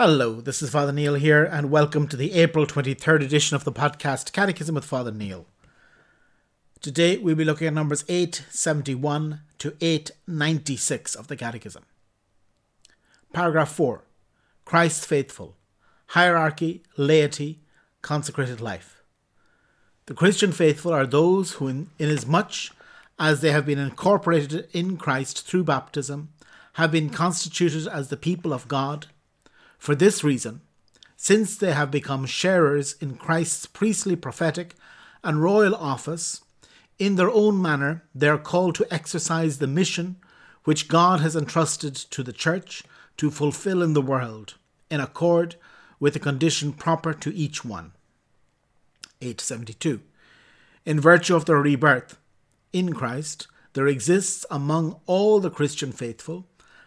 [0.00, 3.72] Hello, this is Father Neil here, and welcome to the April 23rd edition of the
[3.72, 5.46] podcast Catechism with Father Neil.
[6.80, 11.82] Today we'll be looking at numbers 871 to 896 of the Catechism.
[13.32, 14.04] Paragraph 4
[14.64, 15.56] Christ faithful,
[16.10, 17.58] hierarchy, laity,
[18.00, 19.02] consecrated life.
[20.06, 22.70] The Christian faithful are those who, in, inasmuch
[23.18, 26.28] as they have been incorporated in Christ through baptism,
[26.74, 29.08] have been constituted as the people of God
[29.78, 30.60] for this reason,
[31.16, 34.74] since they have become sharers in Christ's priestly, prophetic,
[35.24, 36.42] and royal office,
[36.98, 40.16] in their own manner they are called to exercise the mission
[40.64, 42.82] which God has entrusted to the Church
[43.16, 44.54] to fulfill in the world,
[44.90, 45.56] in accord
[45.98, 47.92] with the condition proper to each one.
[49.20, 50.00] 872.
[50.84, 52.18] In virtue of their rebirth
[52.72, 56.46] in Christ, there exists among all the Christian faithful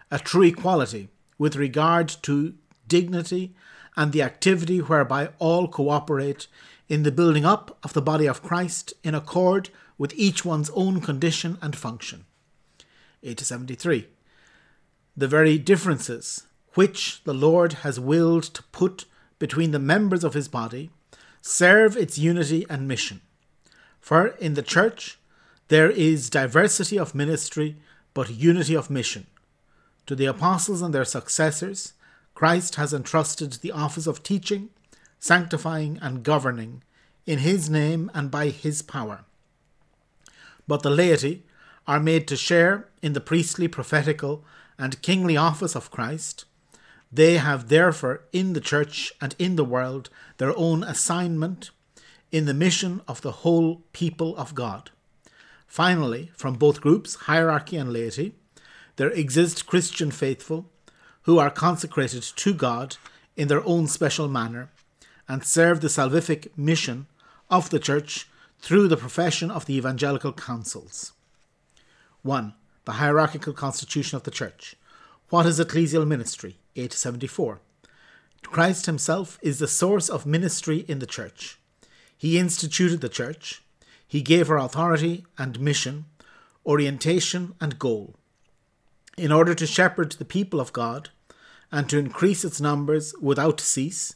[0.10, 2.54] a true equality with regard to
[2.98, 3.54] dignity,
[3.96, 6.48] and the activity whereby all cooperate
[6.90, 11.00] in the building up of the body of Christ in accord with each one's own
[11.00, 12.26] condition and function.
[13.24, 14.08] 873.
[15.16, 19.06] The very differences which the Lord has willed to put
[19.40, 20.90] between the members of his body
[21.42, 23.22] serve its unity and mission.
[24.00, 25.18] For in the Church
[25.70, 27.78] there is diversity of ministry,
[28.14, 29.28] but unity of mission.
[30.08, 31.94] To the apostles and their successors,
[32.34, 34.70] Christ has entrusted the office of teaching,
[35.20, 36.84] sanctifying, and governing
[37.26, 39.26] in His name and by His power.
[40.68, 41.44] But the laity
[41.88, 44.44] are made to share in the priestly, prophetical,
[44.78, 46.46] and kingly office of Christ.
[47.12, 51.72] They have therefore in the church and in the world their own assignment
[52.32, 54.90] in the mission of the whole people of God.
[55.68, 58.36] Finally, from both groups, hierarchy and laity,
[58.96, 60.70] there exist Christian faithful
[61.24, 62.98] who are consecrated to God
[63.36, 64.70] in their own special manner
[65.28, 67.08] and serve the salvific mission
[67.50, 68.28] of the Church
[68.60, 71.14] through the profession of the evangelical counsels.
[72.24, 72.54] 1.
[72.86, 74.76] The hierarchical constitution of the Church.
[75.30, 76.58] What is ecclesial ministry?
[76.76, 77.60] 874.
[78.44, 81.60] Christ himself is the source of ministry in the Church.
[82.18, 83.64] He instituted the Church.
[84.08, 86.06] He gave her authority and mission,
[86.66, 88.16] orientation and goal
[89.18, 91.10] in order to shepherd the people of God
[91.72, 94.16] and to increase its numbers without cease,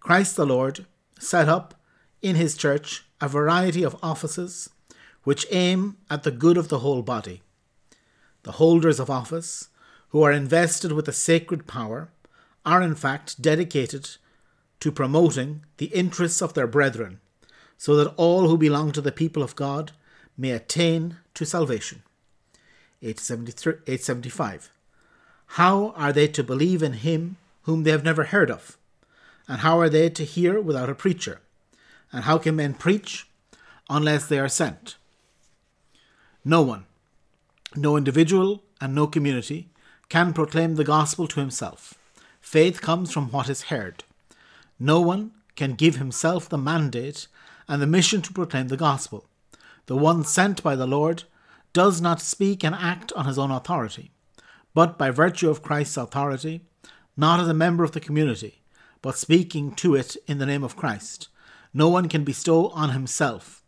[0.00, 0.86] Christ the Lord
[1.18, 1.74] set up
[2.20, 4.70] in his church a variety of offices
[5.24, 7.42] which aim at the good of the whole body.
[8.42, 9.68] The holders of office,
[10.08, 12.10] who are invested with a sacred power,
[12.66, 14.16] are in fact dedicated
[14.80, 17.20] to promoting the interests of their brethren,
[17.78, 19.92] so that all who belong to the people of God
[20.36, 22.02] may attain to salvation.
[23.02, 24.70] 875.
[25.46, 28.78] How are they to believe in him whom they have never heard of?
[29.48, 31.40] And how are they to hear without a preacher?
[32.12, 33.26] And how can men preach
[33.90, 34.96] unless they are sent?
[36.44, 36.86] No one,
[37.76, 39.68] no individual, and no community
[40.08, 41.94] can proclaim the gospel to himself.
[42.40, 44.04] Faith comes from what is heard.
[44.78, 47.28] No one can give himself the mandate
[47.68, 49.24] and the mission to proclaim the gospel.
[49.86, 51.24] The one sent by the Lord
[51.72, 54.10] does not speak and act on his own authority,
[54.74, 56.62] but by virtue of Christ's authority,
[57.16, 58.62] not as a member of the community,
[59.00, 61.28] but speaking to it in the name of Christ.
[61.74, 63.62] No one can bestow on himself.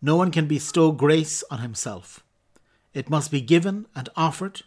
[0.00, 2.24] No one can bestow grace on himself.
[2.92, 4.62] It must be given and offered.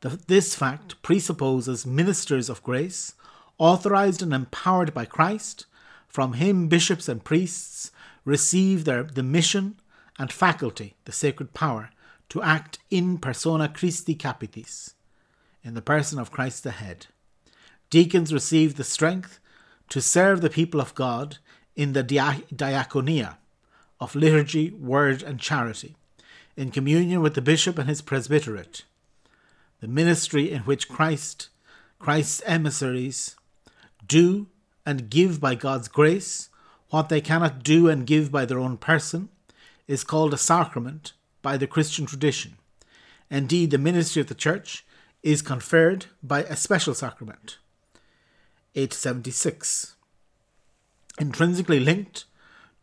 [0.00, 3.14] This fact presupposes ministers of grace,
[3.58, 5.66] authorized and empowered by Christ.
[6.08, 7.90] From him, bishops and priests
[8.24, 9.78] receive their, the mission
[10.18, 11.90] and faculty, the sacred power,
[12.28, 14.94] to act in persona Christi Capitis,
[15.62, 17.06] in the person of Christ the head.
[17.90, 19.38] Deacons receive the strength
[19.88, 21.38] to serve the people of God
[21.76, 23.36] in the dia- diaconia
[24.00, 25.96] of liturgy, word, and charity,
[26.56, 28.84] in communion with the bishop and his presbyterate.
[29.80, 31.48] The ministry in which Christ,
[31.98, 33.36] Christ's emissaries,
[34.06, 34.48] do
[34.84, 36.48] and give by God's grace
[36.90, 39.28] what they cannot do and give by their own person
[39.88, 41.12] is called a sacrament
[41.42, 42.56] by the Christian tradition.
[43.30, 44.84] Indeed, the ministry of the Church
[45.22, 47.58] is conferred by a special sacrament.
[48.74, 49.96] 876.
[51.18, 52.24] Intrinsically linked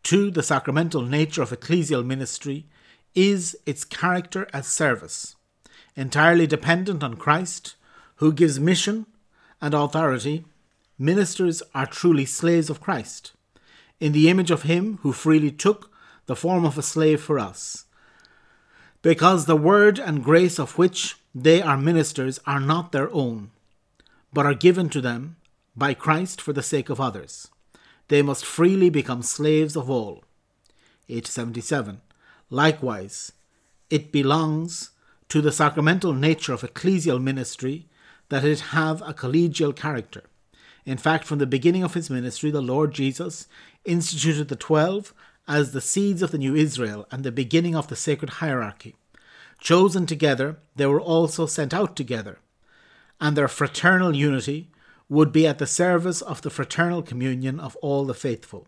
[0.02, 2.66] to the sacramental nature of ecclesial ministry
[3.14, 5.36] is its character as service,
[5.96, 7.76] entirely dependent on Christ,
[8.16, 9.06] who gives mission
[9.62, 10.44] and authority.
[10.98, 13.32] Ministers are truly slaves of Christ,
[14.00, 15.90] in the image of Him who freely took
[16.26, 17.84] the form of a slave for us.
[19.02, 23.50] Because the word and grace of which they are ministers are not their own,
[24.32, 25.36] but are given to them
[25.76, 27.48] by Christ for the sake of others.
[28.08, 30.24] They must freely become slaves of all.
[31.08, 32.00] 877.
[32.50, 33.32] Likewise,
[33.90, 34.90] it belongs
[35.28, 37.86] to the sacramental nature of ecclesial ministry
[38.28, 40.22] that it have a collegial character.
[40.86, 43.46] In fact, from the beginning of his ministry, the Lord Jesus
[43.84, 45.14] instituted the twelve
[45.46, 48.96] as the seeds of the new Israel and the beginning of the sacred hierarchy.
[49.60, 52.38] Chosen together, they were also sent out together,
[53.20, 54.68] and their fraternal unity
[55.08, 58.66] would be at the service of the fraternal communion of all the faithful.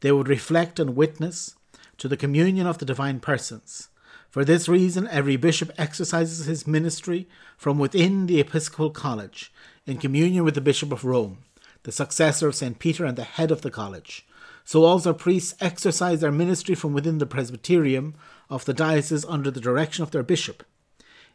[0.00, 1.54] They would reflect and witness
[1.98, 3.88] to the communion of the divine persons.
[4.30, 9.52] For this reason, every bishop exercises his ministry from within the episcopal college,
[9.86, 11.38] in communion with the Bishop of Rome,
[11.82, 12.78] the successor of St.
[12.78, 14.24] Peter and the head of the college.
[14.70, 18.14] So also priests exercise their ministry from within the presbyterium
[18.48, 20.62] of the diocese under the direction of their bishop.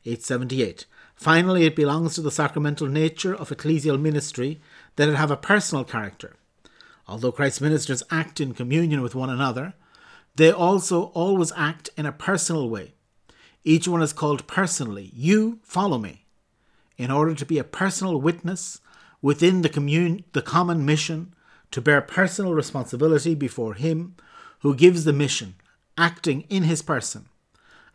[0.05, 0.85] 878.
[1.15, 4.61] Finally, it belongs to the sacramental nature of ecclesial ministry
[4.95, 6.37] that it have a personal character.
[7.09, 9.73] Although Christ's ministers act in communion with one another,
[10.37, 12.93] they also always act in a personal way.
[13.65, 16.23] Each one is called personally, You follow me,
[16.95, 18.79] in order to be a personal witness
[19.21, 21.34] within the, commun- the common mission
[21.75, 24.15] to bear personal responsibility before Him
[24.61, 25.55] who gives the mission,
[25.97, 27.25] acting in His person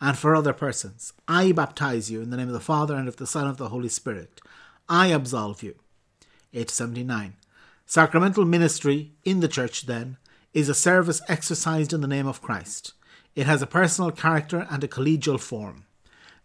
[0.03, 1.15] and for other persons.
[1.27, 3.56] I baptize you in the name of the Father and of the Son and of
[3.56, 4.43] the Holy Spirit.
[4.87, 5.77] I absolve you.
[6.53, 7.37] 879.
[7.87, 10.19] Sacramental ministry in the Church, then,
[10.53, 12.93] is a service exercised in the name of Christ.
[13.35, 15.87] It has a personal character and a collegial form.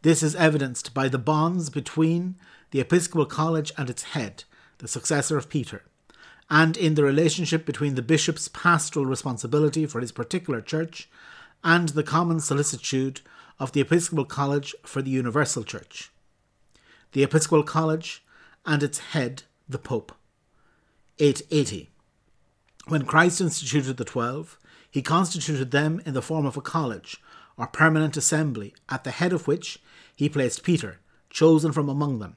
[0.03, 2.37] This is evidenced by the bonds between
[2.71, 4.45] the Episcopal College and its head,
[4.77, 5.83] the successor of Peter,
[6.49, 11.09] and in the relationship between the bishop's pastoral responsibility for his particular church
[11.63, 13.21] and the common solicitude
[13.59, 16.11] of the Episcopal College for the Universal Church.
[17.13, 18.23] The Episcopal College
[18.65, 20.11] and its head, the Pope.
[21.17, 21.89] 880.
[22.87, 24.59] When Christ instituted the Twelve,
[24.91, 27.21] he constituted them in the form of a college,
[27.57, 29.79] or permanent assembly, at the head of which
[30.15, 30.99] he placed Peter,
[31.29, 32.35] chosen from among them.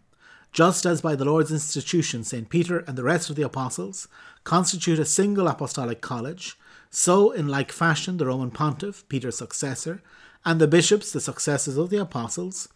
[0.53, 2.49] Just as by the Lord's institution, St.
[2.49, 4.09] Peter and the rest of the apostles
[4.45, 6.59] constitute a single apostolic college,
[6.91, 10.03] so in like fashion the Roman pontiff, Peter's successor,
[10.45, 12.69] and the bishops, the successors of the apostles,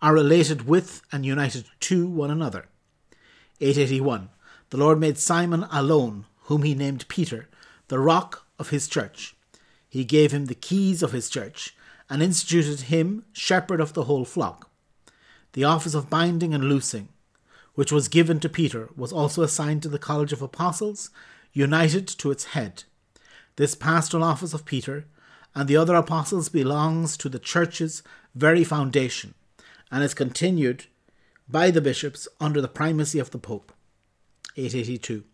[0.00, 2.66] are related with and united to one another.
[3.60, 4.28] 881.
[4.70, 7.48] The Lord made Simon alone, whom he named Peter,
[7.88, 9.34] the rock of his church.
[9.88, 11.74] He gave him the keys of his church,
[12.08, 14.70] and instituted him shepherd of the whole flock.
[15.54, 17.08] The office of binding and loosing,
[17.76, 21.10] which was given to Peter, was also assigned to the College of Apostles,
[21.52, 22.82] united to its head.
[23.56, 25.04] This pastoral office of Peter
[25.54, 28.02] and the other apostles belongs to the church's
[28.34, 29.34] very foundation
[29.90, 30.86] and is continued
[31.48, 33.72] by the bishops under the primacy of the Pope.
[34.56, 35.24] 882.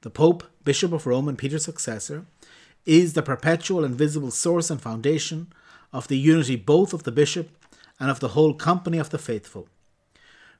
[0.00, 2.26] The Pope, Bishop of Rome and Peter's successor,
[2.84, 5.52] is the perpetual and visible source and foundation
[5.92, 7.50] of the unity both of the bishop
[8.00, 9.68] and of the whole company of the faithful.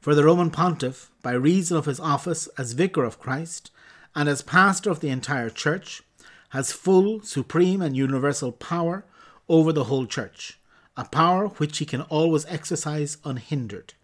[0.02, 3.70] For the Roman pontiff, by reason of his office as vicar of Christ
[4.16, 6.02] and as pastor of the entire church,
[6.48, 9.04] has full, supreme, and universal power
[9.48, 10.58] over the whole church,
[10.96, 13.94] a power which he can always exercise unhindered.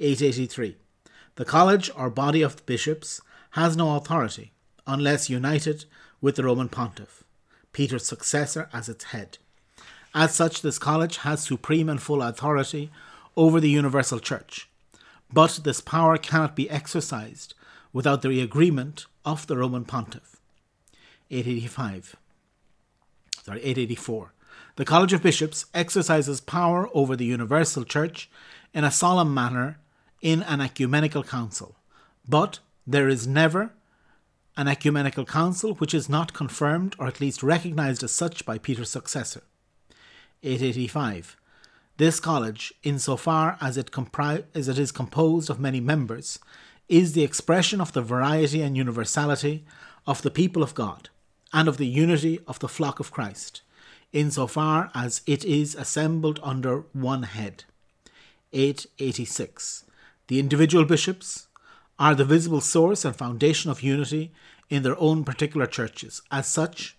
[0.00, 0.76] 883.
[1.36, 4.52] The college or body of bishops has no authority
[4.86, 5.86] unless united
[6.20, 7.24] with the Roman pontiff,
[7.72, 9.38] Peter's successor as its head.
[10.14, 12.90] As such, this college has supreme and full authority
[13.34, 14.68] over the universal church,
[15.32, 17.54] but this power cannot be exercised
[17.92, 20.36] without the agreement of the Roman pontiff.
[21.30, 22.16] 885.
[23.42, 24.32] Sorry, 884.
[24.76, 28.30] The College of Bishops exercises power over the universal church
[28.72, 29.78] in a solemn manner
[30.20, 31.76] in an ecumenical council,
[32.28, 33.72] but there is never
[34.56, 38.90] an ecumenical council which is not confirmed or at least recognized as such by Peter's
[38.90, 39.42] successor.
[40.42, 41.36] 885.
[41.98, 46.38] This college, insofar as it, compri- as it is composed of many members,
[46.88, 49.64] is the expression of the variety and universality
[50.06, 51.10] of the people of God
[51.52, 53.62] and of the unity of the flock of Christ,
[54.12, 57.64] insofar as it is assembled under one head.
[58.52, 59.84] 886.
[60.28, 61.48] The individual bishops
[61.98, 64.32] are the visible source and foundation of unity
[64.70, 66.22] in their own particular churches.
[66.30, 66.96] As such,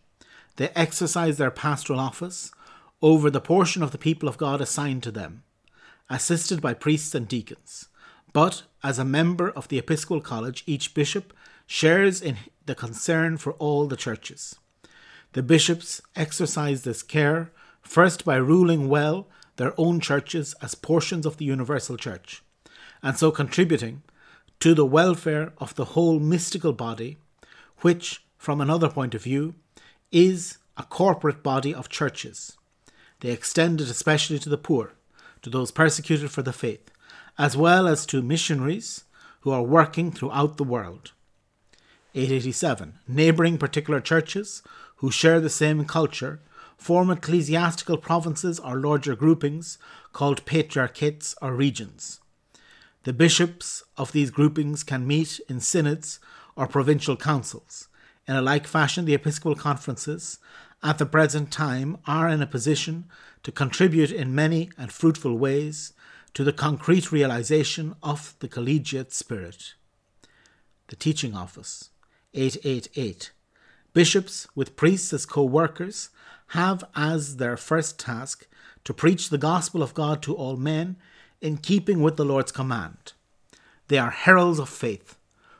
[0.58, 2.52] they exercise their pastoral office
[3.04, 5.44] over the portion of the people of God assigned to them,
[6.10, 7.90] assisted by priests and deacons.
[8.32, 11.34] But as a member of the Episcopal College, each bishop
[11.68, 14.56] shares in the concern for all the churches.
[15.34, 21.38] The bishops exercise this care first by ruling well their own churches as portions of
[21.38, 22.42] the universal church,
[23.04, 24.02] and so contributing
[24.62, 27.18] to the welfare of the whole mystical body,
[27.80, 29.56] which, from another point of view,
[30.12, 32.58] is a corporate body of churches.
[33.24, 34.96] They extend it especially to the poor,
[35.44, 36.92] to those persecuted for the faith,
[37.38, 39.06] as well as to missionaries
[39.42, 41.14] who are working throughout the world.
[42.16, 42.96] 887.
[43.08, 44.62] Neighbouring particular churches
[44.98, 46.42] who share the same culture
[46.76, 49.78] form ecclesiastical provinces or larger groupings
[50.12, 52.20] called patriarchates or regions.
[53.04, 56.20] The bishops of these groupings can meet in synods
[56.58, 57.88] or provincial councils.
[58.28, 60.40] In a like fashion, the episcopal conferences
[60.84, 63.06] at the present time are in a position
[63.44, 65.94] to contribute in many and fruitful ways
[66.34, 69.74] to the concrete realization of the collegiate spirit.
[70.88, 71.90] The Teaching Office
[72.34, 73.32] 888.
[73.94, 76.10] Bishops, with priests as co workers,
[76.48, 78.48] have as their first task
[78.84, 80.98] to preach the gospel of God to all men
[81.42, 83.14] in keeping with the Lord's command.
[83.88, 85.18] They are heralds of faith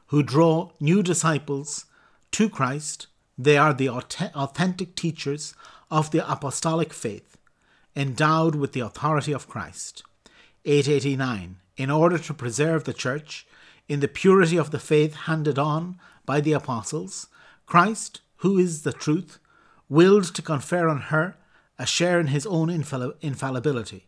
[0.08, 1.86] who draw new disciples
[2.32, 3.08] to Christ.
[3.38, 5.56] They are the authentic teachers
[5.90, 7.38] of the apostolic faith,
[7.96, 10.04] endowed with the authority of Christ.
[10.66, 11.58] 889.
[11.76, 13.48] In order to preserve the church
[13.88, 17.28] in the purity of the faith handed on by the apostles,
[17.66, 19.40] Christ, who is the truth,
[19.90, 21.36] willed to confer on her
[21.80, 24.06] a share in his own infallibility.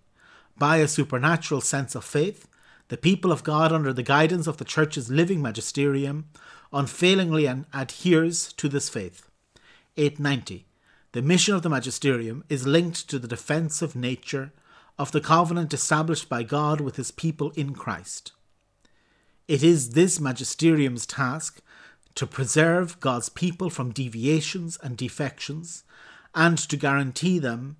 [0.57, 2.47] By a supernatural sense of faith,
[2.87, 6.29] the people of God, under the guidance of the Church's living magisterium,
[6.75, 9.27] unfailingly adheres to this faith.
[9.97, 10.65] 890.
[11.13, 14.51] The mission of the magisterium is linked to the defense of nature
[14.99, 18.33] of the covenant established by God with his people in Christ.
[19.47, 21.61] It is this magisterium's task
[22.15, 25.83] to preserve God's people from deviations and defections,
[26.33, 27.77] and to guarantee them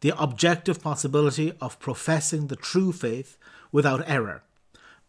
[0.00, 3.38] the objective possibility of professing the true faith
[3.72, 4.42] without error.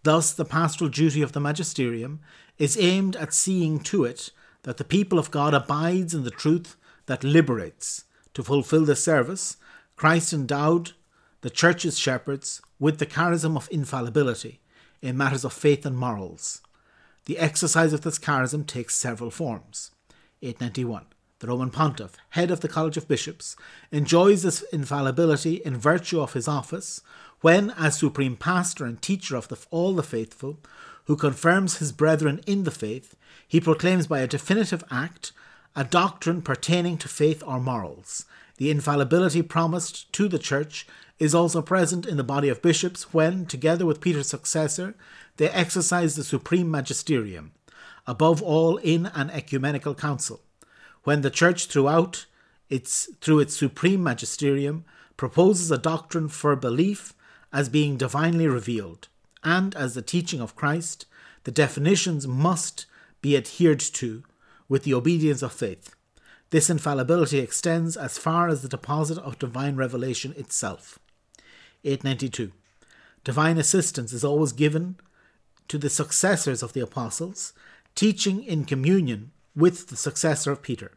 [0.03, 2.19] Thus, the pastoral duty of the magisterium
[2.57, 4.31] is aimed at seeing to it
[4.63, 8.05] that the people of God abides in the truth that liberates.
[8.33, 9.57] To fulfill the service,
[9.95, 10.91] Christ endowed
[11.41, 14.59] the church's shepherds with the charism of infallibility
[15.01, 16.61] in matters of faith and morals.
[17.25, 19.91] The exercise of this charism takes several forms.
[20.41, 21.05] 891.
[21.39, 23.55] The Roman Pontiff, head of the College of Bishops,
[23.91, 27.01] enjoys this infallibility in virtue of his office
[27.41, 30.59] when, as supreme pastor and teacher of the, all the faithful,
[31.05, 33.15] who confirms his brethren in the faith,
[33.47, 35.31] he proclaims by a definitive act
[35.75, 38.25] a doctrine pertaining to faith or morals.
[38.57, 40.87] The infallibility promised to the Church
[41.19, 44.95] is also present in the body of bishops when, together with Peter's successor,
[45.37, 47.51] they exercise the supreme magisterium,
[48.07, 50.41] above all in an ecumenical council,
[51.03, 52.25] when the Church throughout
[52.69, 54.85] its through its supreme magisterium
[55.17, 57.13] proposes a doctrine for belief
[57.53, 59.07] as being divinely revealed,
[59.45, 61.05] and as the teaching of Christ,
[61.45, 62.87] the definitions must
[63.21, 64.23] be adhered to
[64.67, 65.95] with the obedience of faith.
[66.49, 70.99] This infallibility extends as far as the deposit of divine revelation itself.
[71.83, 72.51] 892.
[73.23, 74.97] Divine assistance is always given
[75.67, 77.53] to the successors of the apostles,
[77.95, 80.91] teaching in communion with the successor of Peter,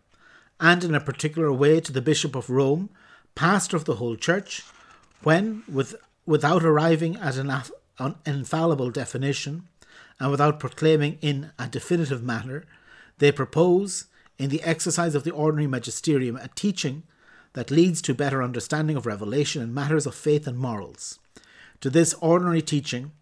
[0.61, 2.91] and in a particular way to the Bishop of Rome,
[3.35, 4.63] pastor of the whole church,
[5.23, 5.95] when, with,
[6.27, 7.51] without arriving at an,
[7.99, 9.69] an infallible definition,
[10.21, 12.65] and without proclaiming in a definitive manner,
[13.19, 14.07] they propose,
[14.39, 17.03] in the exercise of the ordinary magisterium, a teaching
[17.55, 21.19] that leads to better understanding of revelation in matters of faith and morals.
[21.81, 23.13] To this ordinary teaching,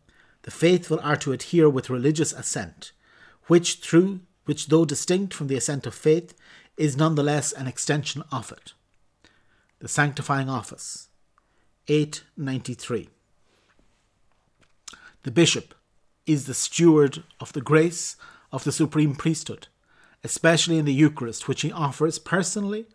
[0.43, 2.93] the faithful are to adhere with religious assent,
[3.47, 6.33] which through which though distinct from the assent of faith,
[6.77, 8.73] is nonetheless an extension of it.
[9.81, 11.09] The Sanctifying Office
[11.89, 13.11] 893
[15.27, 15.75] The bishop
[16.25, 18.15] is the steward of the grace
[18.53, 19.67] of the supreme priesthood,
[20.23, 22.87] especially in the Eucharist, which he offers personally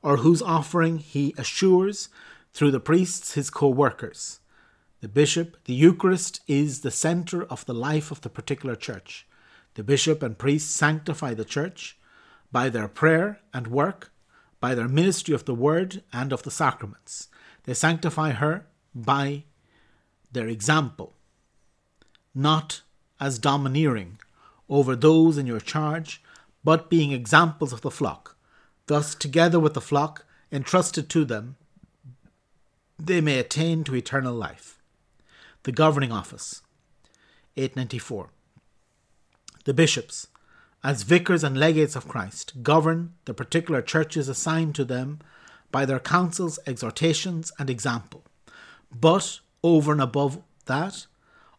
[0.00, 2.08] or whose offering he assures
[2.52, 4.38] through the priests, his co workers.
[5.00, 9.26] The bishop, the Eucharist, is the centre of the life of the particular church.
[9.74, 11.98] The bishop and priests sanctify the church
[12.52, 14.12] by their prayer and work,
[14.60, 17.26] by their ministry of the word and of the sacraments.
[17.64, 19.42] They sanctify her by
[20.30, 21.16] their example,
[22.34, 22.82] not
[23.18, 24.18] as domineering
[24.68, 26.22] over those in your charge,
[26.62, 28.36] but being examples of the flock
[28.90, 31.54] Thus, together with the flock entrusted to them,
[32.98, 34.80] they may attain to eternal life.
[35.62, 36.62] The Governing Office
[37.56, 38.30] 894.
[39.64, 40.26] The bishops,
[40.82, 45.20] as vicars and legates of Christ, govern the particular churches assigned to them
[45.70, 48.24] by their counsels, exhortations, and example,
[48.90, 51.06] but over and above that,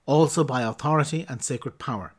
[0.06, 2.14] also by authority and sacred power.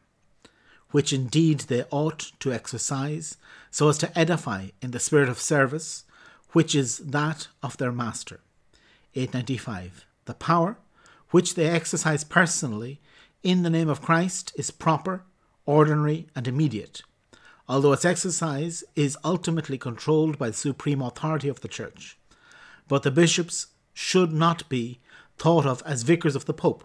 [0.93, 3.37] which indeed they ought to exercise,
[3.71, 6.05] so as to edify in the spirit of service,
[6.53, 8.41] which is that of their master.
[9.15, 10.07] 895.
[10.27, 10.79] The power
[11.31, 13.01] which they exercise personally
[13.43, 15.23] in the name of Christ is proper,
[15.65, 17.03] ordinary, and immediate,
[17.67, 22.19] although its exercise is ultimately controlled by the supreme authority of the Church.
[22.87, 25.01] But the bishops should not be
[25.39, 26.85] thought of as vicars of the Pope.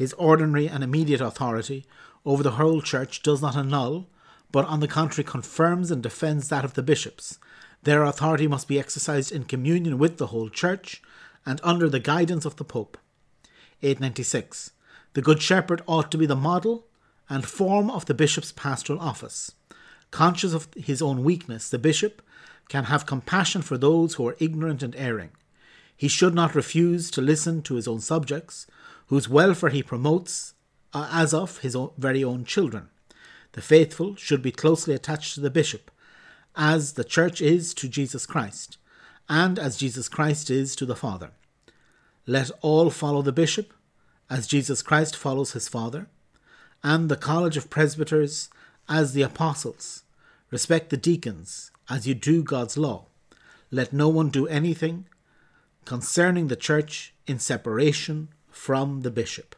[0.00, 1.84] His ordinary and immediate authority
[2.24, 4.08] over the whole Church does not annul,
[4.50, 7.38] but on the contrary confirms and defends that of the bishops.
[7.82, 11.02] Their authority must be exercised in communion with the whole Church
[11.44, 12.96] and under the guidance of the Pope.
[13.82, 14.70] 896.
[15.12, 16.86] The Good Shepherd ought to be the model
[17.28, 19.52] and form of the bishop's pastoral office.
[20.10, 22.22] Conscious of his own weakness, the bishop
[22.70, 25.32] can have compassion for those who are ignorant and erring.
[25.94, 28.66] He should not refuse to listen to his own subjects,
[29.10, 30.54] whose welfare he promotes
[30.94, 32.88] uh, as of his own, very own children.
[33.52, 35.90] The faithful should be closely attached to the bishop,
[36.54, 38.78] as the church is to Jesus Christ,
[39.28, 41.32] and as Jesus Christ is to the Father.
[42.24, 43.74] Let all follow the bishop,
[44.30, 46.06] as Jesus Christ follows his Father,
[46.84, 48.48] and the college of presbyters
[48.88, 50.04] as the apostles.
[50.52, 53.06] Respect the deacons as you do God's law.
[53.72, 55.06] Let no one do anything
[55.84, 59.56] concerning the church in separation from the bishop.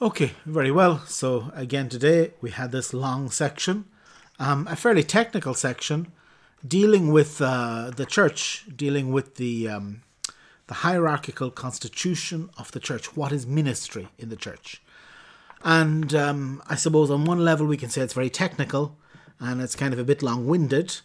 [0.00, 1.00] Okay, very well.
[1.06, 3.86] So, again, today we had this long section,
[4.38, 6.12] um, a fairly technical section,
[6.66, 10.02] dealing with uh, the church, dealing with the um,
[10.68, 13.16] the hierarchical constitution of the church.
[13.16, 14.82] What is ministry in the church?
[15.64, 18.96] And um, I suppose on one level we can say it's very technical
[19.40, 21.00] and it's kind of a bit long winded.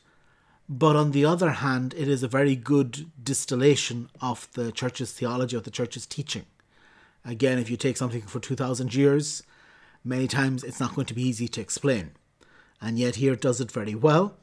[0.70, 5.58] But on the other hand, it is a very good distillation of the church's theology,
[5.58, 6.46] of the church's teaching.
[7.26, 9.44] Again, if you take something for 2,000 years,
[10.04, 12.12] many times it's not going to be easy to explain.
[12.82, 14.36] And yet here it does it very well.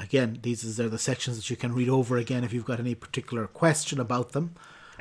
[0.00, 2.94] Again, these are the sections that you can read over again if you've got any
[2.94, 4.54] particular question about them.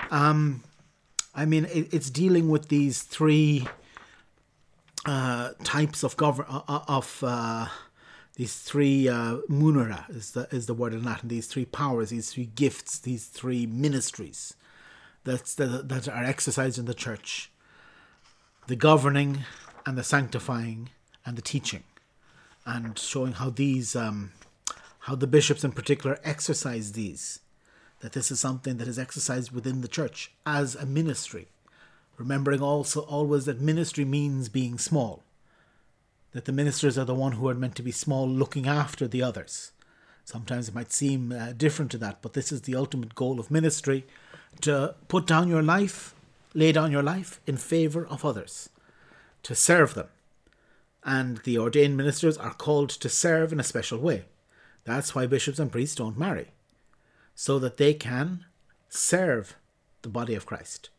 [0.10, 0.64] Um,
[1.34, 3.68] I mean, it, it's dealing with these three
[5.06, 7.68] uh, types of govern uh, of uh,
[8.36, 11.30] these three uh, munera is the is the word in Latin.
[11.30, 14.56] These three powers, these three gifts, these three ministries
[15.24, 17.52] that's that, that are exercised in the church:
[18.68, 19.46] the governing,
[19.86, 20.90] and the sanctifying,
[21.26, 21.84] and the teaching,
[22.66, 24.32] and showing how these um,
[25.00, 27.40] how the bishops in particular exercise these.
[28.00, 31.50] That this is something that is exercised within the church as a ministry
[32.22, 35.24] remembering also always that ministry means being small,
[36.32, 39.22] that the ministers are the one who are meant to be small, looking after the
[39.22, 39.72] others.
[40.24, 43.52] Sometimes it might seem uh, different to that, but this is the ultimate goal of
[43.52, 44.06] ministry
[44.62, 46.14] to put down your life,
[46.54, 48.70] lay down your life in favor of others,
[49.44, 50.08] to serve them.
[51.04, 54.26] And the ordained ministers are called to serve in a special way.
[54.84, 56.50] That's why bishops and priests don't marry,
[57.36, 58.46] so that they can
[58.90, 59.56] serve
[60.04, 60.90] the body of Christ.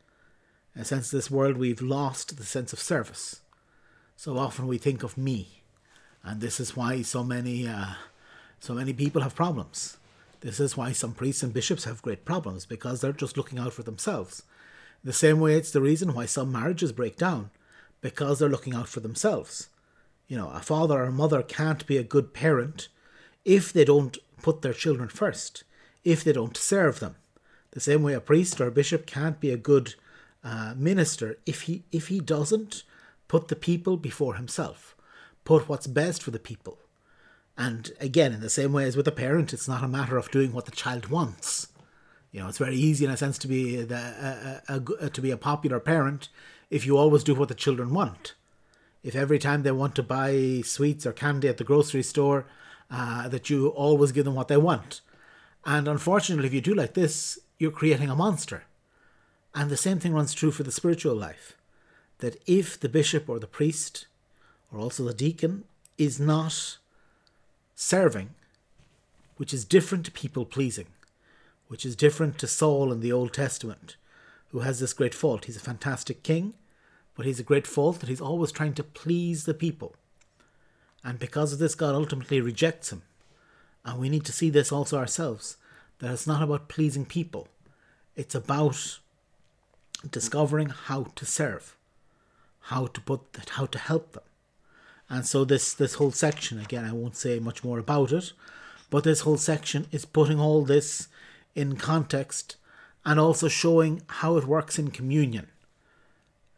[0.74, 3.40] In a sense, this world, we've lost the sense of service.
[4.16, 5.62] So often we think of me,
[6.22, 7.94] and this is why so many, uh,
[8.60, 9.96] so many people have problems.
[10.40, 13.72] This is why some priests and bishops have great problems because they're just looking out
[13.72, 14.42] for themselves.
[15.04, 17.50] The same way, it's the reason why some marriages break down
[18.00, 19.68] because they're looking out for themselves.
[20.28, 22.88] You know, a father or a mother can't be a good parent
[23.44, 25.64] if they don't put their children first,
[26.04, 27.16] if they don't serve them.
[27.72, 29.94] The same way a priest or a bishop can't be a good
[30.44, 32.82] uh, minister if he if he doesn't
[33.32, 34.94] put the people before himself,
[35.42, 36.78] put what's best for the people.
[37.56, 40.30] And again, in the same way as with a parent, it's not a matter of
[40.30, 41.68] doing what the child wants.
[42.30, 45.22] You know, it's very easy in a sense to be the, a, a, a, to
[45.22, 46.28] be a popular parent
[46.68, 48.34] if you always do what the children want.
[49.02, 52.44] If every time they want to buy sweets or candy at the grocery store,
[52.90, 55.00] uh, that you always give them what they want.
[55.64, 58.64] And unfortunately, if you do like this, you're creating a monster.
[59.54, 61.56] And the same thing runs true for the spiritual life
[62.22, 64.06] that if the bishop or the priest
[64.72, 65.64] or also the deacon
[65.98, 66.78] is not
[67.74, 68.30] serving,
[69.38, 70.86] which is different to people pleasing,
[71.66, 73.96] which is different to Saul in the Old Testament,
[74.50, 75.46] who has this great fault.
[75.46, 76.54] He's a fantastic king,
[77.16, 79.96] but he's a great fault that he's always trying to please the people.
[81.02, 83.02] And because of this, God ultimately rejects him.
[83.84, 85.56] And we need to see this also ourselves
[85.98, 87.48] that it's not about pleasing people,
[88.14, 89.00] it's about
[90.08, 91.76] discovering how to serve,
[92.62, 94.22] how to put that, how to help them.
[95.08, 98.32] And so this this whole section again, I won't say much more about it,
[98.90, 101.08] but this whole section is putting all this
[101.54, 102.56] in context
[103.04, 105.48] and also showing how it works in communion.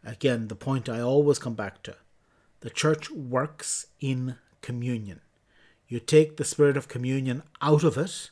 [0.05, 1.97] Again, the point I always come back to
[2.61, 5.21] the church works in communion.
[5.89, 8.31] You take the spirit of communion out of it,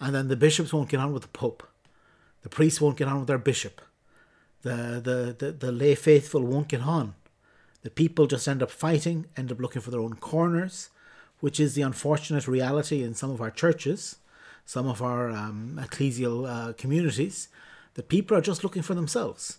[0.00, 1.66] and then the bishops won't get on with the pope.
[2.42, 3.80] The priests won't get on with their bishop.
[4.62, 7.14] The, the, the, the lay faithful won't get on.
[7.82, 10.90] The people just end up fighting, end up looking for their own corners,
[11.40, 14.16] which is the unfortunate reality in some of our churches,
[14.64, 17.48] some of our um, ecclesial uh, communities.
[17.94, 19.58] The people are just looking for themselves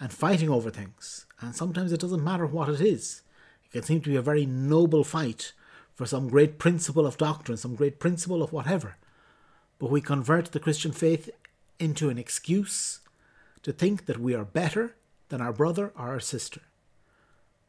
[0.00, 1.26] and fighting over things.
[1.40, 3.22] And sometimes it doesn't matter what it is.
[3.64, 5.52] It can seem to be a very noble fight
[5.94, 8.96] for some great principle of doctrine, some great principle of whatever.
[9.78, 11.30] But we convert the Christian faith
[11.78, 12.99] into an excuse
[13.62, 14.96] to think that we are better
[15.28, 16.60] than our brother or our sister.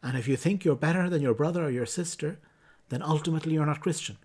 [0.03, 2.39] And if you think you're better than your brother or your sister,
[2.89, 4.17] then ultimately you're not Christian.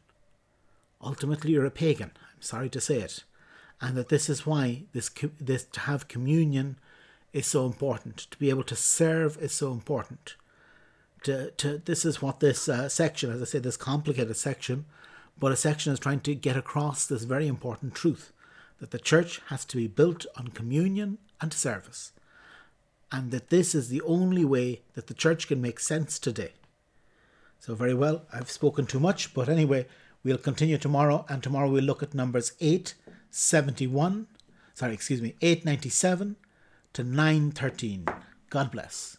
[1.02, 2.12] Ultimately you're a pagan.
[2.34, 3.24] I'm sorry to say it.
[3.80, 6.78] And that this is why this, this to have communion
[7.32, 8.16] is so important.
[8.30, 10.36] To be able to serve is so important.
[11.24, 14.86] To, to this is what this uh, section, as I say, this complicated section,
[15.38, 18.32] but a section is trying to get across this very important truth
[18.78, 22.12] that the church has to be built on communion and service,
[23.12, 26.52] and that this is the only way that the church can make sense today.
[27.58, 29.86] So, very well, I've spoken too much, but anyway,
[30.22, 34.26] we'll continue tomorrow, and tomorrow we'll look at numbers 871,
[34.74, 36.36] sorry, excuse me, 897
[36.92, 38.06] to 913.
[38.50, 39.18] God bless.